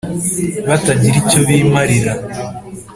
batagira 0.69 1.15
icyo 1.23 1.39
bimarira 1.47 2.13